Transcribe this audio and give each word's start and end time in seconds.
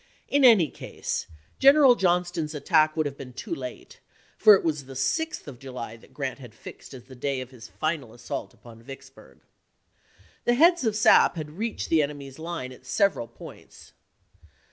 In 0.27 0.43
any 0.43 0.71
case 0.71 1.27
G 1.59 1.67
eneral 1.67 1.95
Johnston's 1.95 2.55
attack 2.55 2.97
would 2.97 3.05
have 3.05 3.17
been 3.19 3.33
too 3.33 3.53
late, 3.53 3.99
for 4.35 4.55
it 4.55 4.63
was 4.63 4.85
the 4.85 4.95
6th 4.95 5.45
of 5.45 5.59
July 5.59 5.95
that 5.95 6.11
Grant 6.11 6.39
had 6.39 6.55
fixed 6.55 6.95
as 6.95 7.03
the 7.03 7.13
day 7.13 7.39
of 7.39 7.51
his 7.51 7.67
final 7.67 8.11
assault 8.11 8.51
upon 8.51 8.81
Vicksburg. 8.81 9.41
The 10.45 10.55
heads 10.55 10.85
of 10.85 10.95
sap 10.95 11.35
had 11.35 11.51
reached 11.51 11.89
the 11.89 12.01
enemy's 12.01 12.39
lines 12.39 12.73
at 12.73 12.87
several 12.87 13.27
points. 13.27 13.91